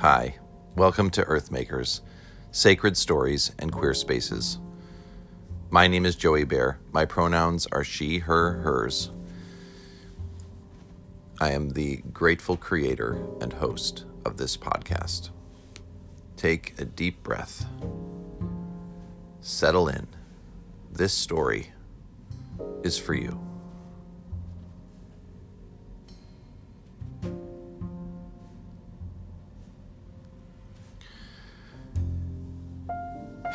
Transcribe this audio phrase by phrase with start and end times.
[0.00, 0.36] Hi,
[0.76, 2.00] welcome to Earthmakers,
[2.52, 4.56] Sacred Stories and Queer Spaces.
[5.68, 6.78] My name is Joey Bear.
[6.90, 9.10] My pronouns are she, her, hers.
[11.38, 15.28] I am the grateful creator and host of this podcast.
[16.34, 17.66] Take a deep breath.
[19.42, 20.06] Settle in.
[20.90, 21.72] This story
[22.82, 23.49] is for you.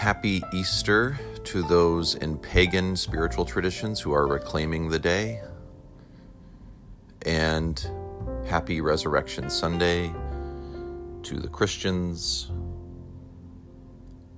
[0.06, 5.42] Happy Easter to those in pagan spiritual traditions who are reclaiming the day.
[7.24, 7.84] And
[8.46, 10.14] happy Resurrection Sunday
[11.24, 12.52] to the Christians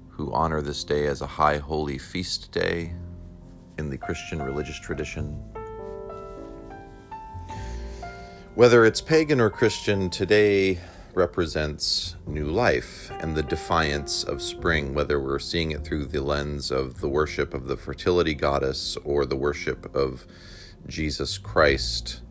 [0.07, 2.93] who honor this day as a high holy feast day
[3.77, 5.33] in the Christian religious tradition.
[8.55, 10.79] Whether it's pagan or Christian, today
[11.17, 16.71] represents new life and the defiance of spring, whether we're seeing it through the lens
[16.71, 20.25] of the worship of the fertility goddess or the worship of
[20.87, 22.21] Jesus Christ,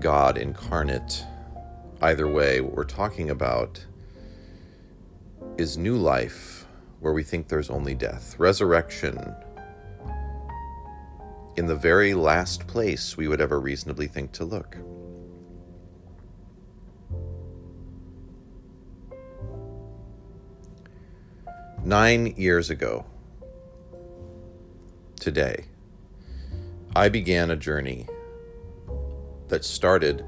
[0.00, 1.24] God incarnate.
[2.02, 3.86] Either way, what we're talking about
[5.56, 6.66] is new life
[7.00, 9.34] where we think there's only death, resurrection
[11.56, 14.76] in the very last place we would ever reasonably think to look.
[21.88, 23.06] Nine years ago,
[25.18, 25.64] today,
[26.94, 28.06] I began a journey
[29.48, 30.22] that started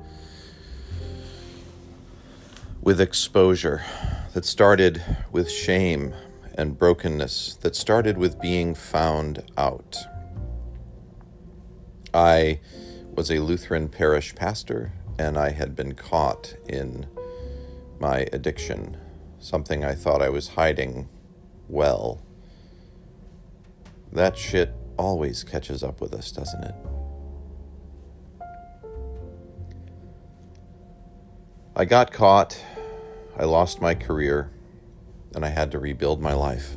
[2.81, 3.85] with exposure,
[4.33, 6.15] that started with shame
[6.55, 9.99] and brokenness, that started with being found out.
[12.15, 12.61] I
[13.15, 17.07] was a Lutheran parish pastor, and I had been caught in
[17.99, 18.97] my addiction,
[19.39, 21.11] something I thought I was hiding
[21.71, 22.21] well.
[24.13, 26.75] That shit always catches up with us, doesn't it?
[31.77, 32.63] I got caught,
[33.39, 34.51] I lost my career,
[35.35, 36.77] and I had to rebuild my life.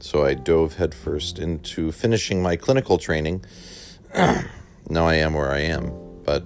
[0.00, 3.44] So I dove headfirst into finishing my clinical training.
[4.14, 5.92] now I am where I am,
[6.24, 6.44] but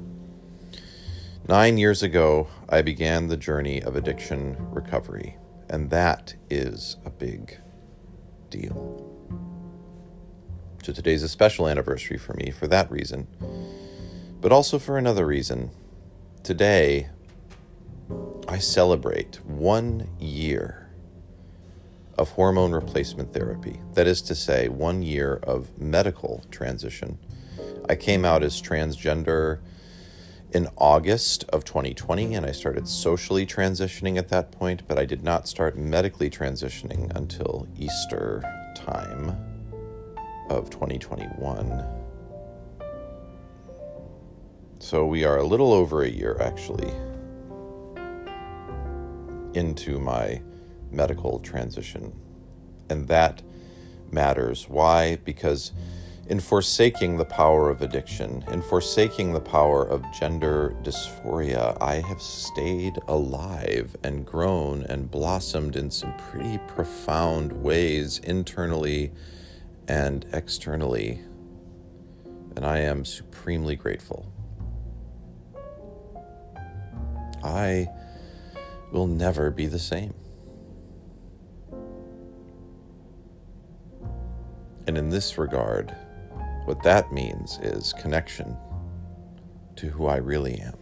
[1.48, 5.36] nine years ago, I began the journey of addiction recovery.
[5.70, 7.56] And that is a big
[8.50, 9.06] deal.
[10.82, 13.28] So today's a special anniversary for me for that reason,
[14.40, 15.70] but also for another reason.
[16.42, 17.08] Today,
[18.48, 20.90] I celebrate one year
[22.18, 23.80] of hormone replacement therapy.
[23.94, 27.16] That is to say, one year of medical transition.
[27.88, 29.60] I came out as transgender
[30.52, 35.22] in August of 2020, and I started socially transitioning at that point, but I did
[35.22, 38.42] not start medically transitioning until Easter
[38.74, 39.36] time
[40.48, 41.84] of 2021.
[44.80, 46.92] So we are a little over a year actually
[49.54, 50.40] into my
[50.90, 52.12] medical transition.
[52.88, 53.42] And that
[54.10, 54.68] matters.
[54.68, 55.16] Why?
[55.16, 55.72] Because
[56.30, 62.22] in forsaking the power of addiction, in forsaking the power of gender dysphoria, I have
[62.22, 69.10] stayed alive and grown and blossomed in some pretty profound ways internally
[69.88, 71.20] and externally.
[72.54, 74.32] And I am supremely grateful.
[77.42, 77.88] I
[78.92, 80.14] will never be the same.
[84.86, 85.96] And in this regard,
[86.70, 88.56] what that means is connection
[89.74, 90.78] to who I really am.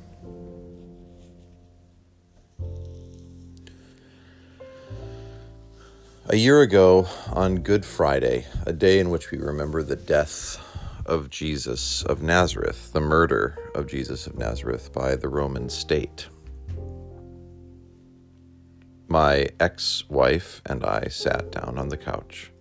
[6.27, 10.63] A year ago, on Good Friday, a day in which we remember the death
[11.07, 16.29] of Jesus of Nazareth, the murder of Jesus of Nazareth by the Roman state,
[19.09, 22.53] my ex wife and I sat down on the couch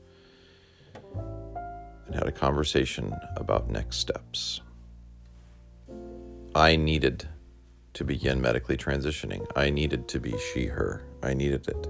[2.07, 4.61] and had a conversation about next steps.
[6.55, 7.27] I needed
[7.93, 9.45] to begin medically transitioning.
[9.55, 11.03] I needed to be she, her.
[11.21, 11.87] I needed it.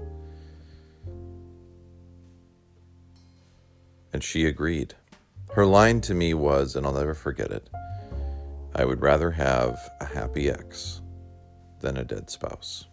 [4.12, 4.94] And she agreed.
[5.52, 7.68] Her line to me was, and I'll never forget it
[8.78, 11.00] I would rather have a happy ex
[11.80, 12.86] than a dead spouse.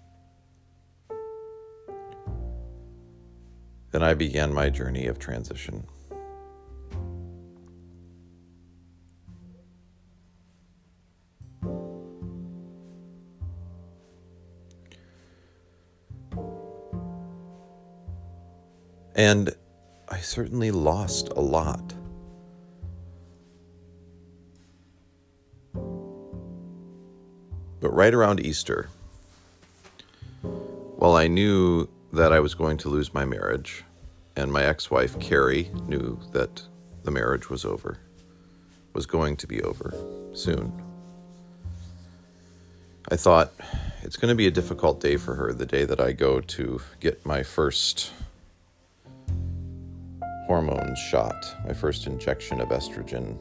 [3.92, 5.86] Then I began my journey of transition.
[19.15, 19.56] And
[20.09, 21.94] I certainly lost a lot.
[27.79, 28.89] But right around Easter,
[30.41, 33.83] while I knew that I was going to lose my marriage,
[34.35, 36.61] and my ex wife, Carrie, knew that
[37.03, 37.97] the marriage was over,
[38.94, 39.94] was going to be over
[40.33, 40.73] soon.
[43.09, 43.53] I thought
[44.01, 46.81] it's going to be a difficult day for her the day that I go to
[47.00, 48.11] get my first
[50.47, 53.38] hormone shot, my first injection of estrogen.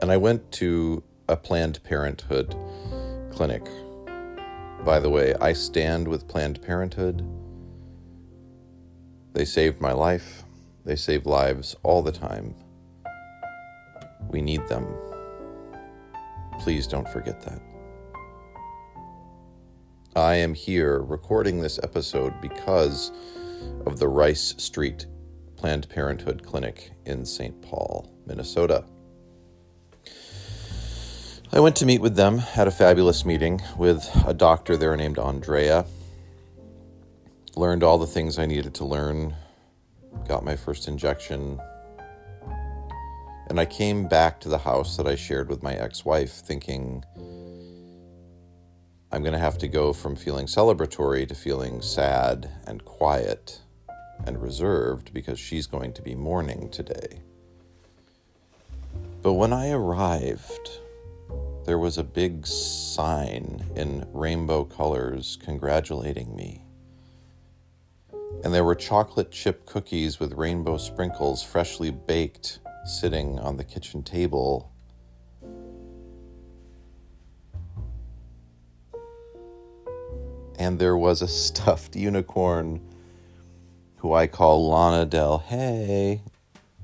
[0.00, 2.54] And I went to a Planned Parenthood
[3.32, 3.66] clinic.
[4.84, 7.26] By the way, I stand with Planned Parenthood.
[9.32, 10.44] They saved my life.
[10.84, 12.54] They save lives all the time.
[14.28, 14.86] We need them.
[16.60, 17.60] Please don't forget that.
[20.14, 23.12] I am here recording this episode because
[23.86, 25.06] of the Rice Street
[25.56, 27.60] Planned Parenthood Clinic in St.
[27.62, 28.84] Paul, Minnesota.
[31.52, 35.18] I went to meet with them, had a fabulous meeting with a doctor there named
[35.18, 35.84] Andrea.
[37.56, 39.34] Learned all the things I needed to learn,
[40.26, 41.60] got my first injection,
[43.48, 47.04] and I came back to the house that I shared with my ex wife thinking,
[49.12, 53.60] I'm going to have to go from feeling celebratory to feeling sad and quiet
[54.24, 57.20] and reserved because she's going to be mourning today.
[59.20, 60.78] But when I arrived,
[61.66, 66.64] there was a big sign in rainbow colors congratulating me.
[68.44, 74.02] And there were chocolate chip cookies with rainbow sprinkles freshly baked sitting on the kitchen
[74.02, 74.71] table.
[80.58, 82.80] And there was a stuffed unicorn
[83.96, 86.22] who I call Lana Del Hey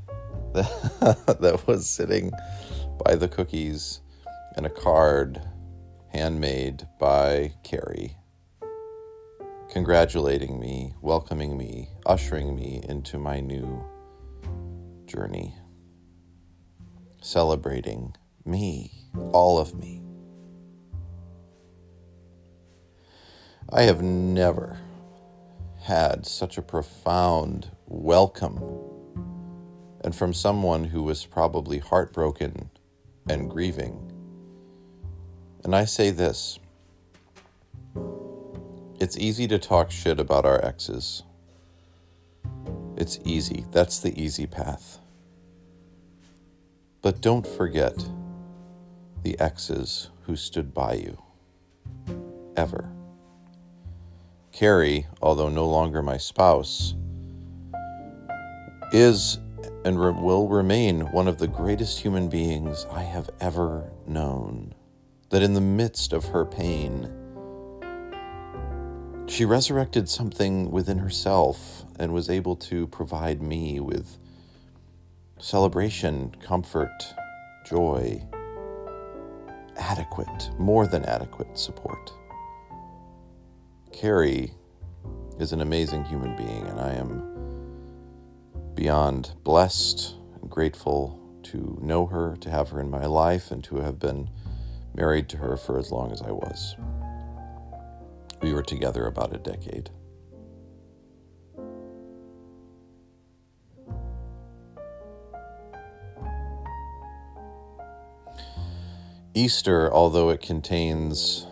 [0.53, 2.33] that was sitting
[3.05, 4.01] by the cookies
[4.57, 5.41] and a card
[6.13, 8.17] handmade by Carrie
[9.71, 13.85] congratulating me, welcoming me, ushering me into my new
[15.07, 15.55] journey
[17.21, 18.15] celebrating
[18.45, 18.93] me,
[19.33, 20.08] all of me.
[23.71, 24.79] I have never
[25.83, 28.63] had such a profound welcome,
[30.03, 32.71] and from someone who was probably heartbroken
[33.29, 34.11] and grieving.
[35.65, 36.59] And I say this
[38.99, 41.25] it's easy to talk shit about our exes.
[42.97, 43.67] It's easy.
[43.71, 44.99] That's the easy path.
[47.03, 48.03] But don't forget
[49.23, 51.23] the exes who stood by you.
[52.57, 52.98] Ever.
[54.59, 56.97] Carrie, although no longer my spouse,
[58.91, 59.39] is
[59.85, 64.75] and re- will remain one of the greatest human beings I have ever known.
[65.31, 67.09] That in the midst of her pain,
[69.29, 74.19] she resurrected something within herself and was able to provide me with
[75.39, 77.15] celebration, comfort,
[77.65, 78.21] joy,
[79.77, 82.18] adequate, more than adequate support.
[83.99, 84.55] Carrie
[85.41, 92.37] is an amazing human being, and I am beyond blessed and grateful to know her,
[92.37, 94.31] to have her in my life, and to have been
[94.95, 96.77] married to her for as long as I was.
[98.41, 99.91] We were together about a decade.
[109.35, 111.49] Easter, although it contains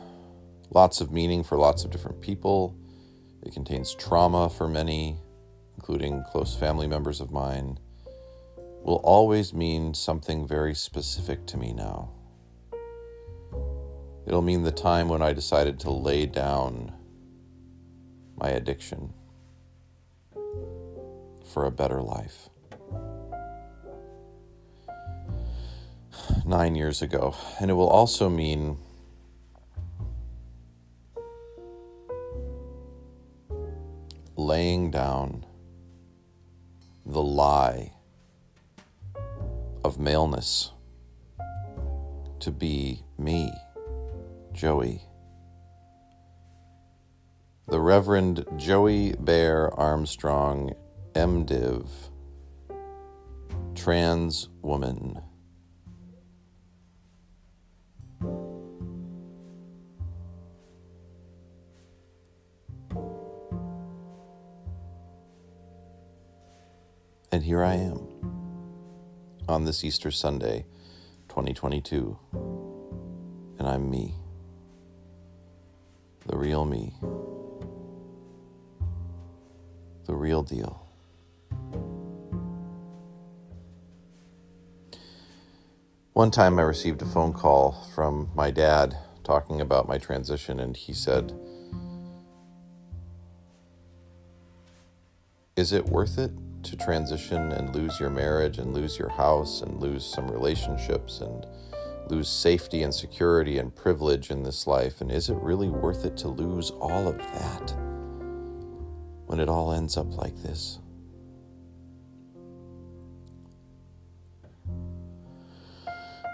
[0.77, 2.77] lots of meaning for lots of different people,
[3.43, 5.17] it contains trauma for many,
[5.75, 7.79] including close family members of mine,
[8.83, 12.11] will always mean something very specific to me now.
[14.27, 16.93] It'll mean the time when I decided to lay down
[18.37, 19.15] my addiction
[21.55, 22.51] for a better life.
[26.45, 27.35] nine years ago.
[27.61, 28.79] And it will also mean
[34.37, 35.45] laying down
[37.07, 37.93] the lie
[39.83, 40.73] of maleness
[42.41, 43.51] to be me,
[44.53, 45.01] Joey.
[47.69, 50.75] The Reverend Joey Bear Armstrong,
[51.15, 51.89] MDiv,
[53.75, 55.21] trans woman.
[67.37, 68.09] And here I am
[69.47, 70.65] on this Easter Sunday,
[71.29, 72.19] 2022.
[73.59, 74.15] And I'm me.
[76.27, 76.95] The real me.
[80.07, 80.89] The real deal.
[86.15, 90.75] One time I received a phone call from my dad talking about my transition, and
[90.75, 91.39] he said,
[95.55, 96.31] Is it worth it
[96.67, 101.47] to transition and lose your marriage and lose your house and lose some relationships and
[102.09, 105.01] lose safety and security and privilege in this life?
[105.01, 107.71] And is it really worth it to lose all of that
[109.27, 110.79] when it all ends up like this?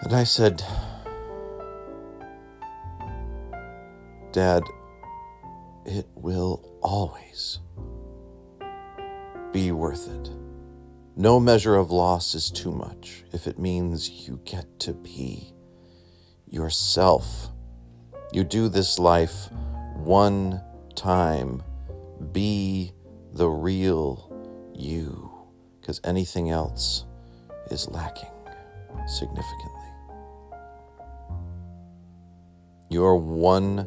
[0.02, 0.64] And I said,
[4.32, 4.64] Dad,
[5.84, 7.60] it will always
[9.52, 10.30] be worth it.
[11.14, 15.52] No measure of loss is too much if it means you get to be
[16.48, 17.48] yourself.
[18.32, 19.50] You do this life
[19.94, 20.62] one
[20.94, 21.62] time.
[22.32, 22.92] Be
[23.34, 24.32] the real
[24.74, 25.30] you,
[25.80, 27.04] because anything else
[27.70, 28.30] is lacking
[29.06, 29.68] significantly.
[32.88, 33.86] You are one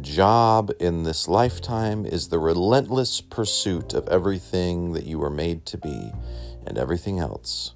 [0.00, 5.78] job in this lifetime is the relentless pursuit of everything that you were made to
[5.78, 6.12] be,
[6.66, 7.74] and everything else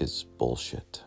[0.00, 1.02] is bullshit.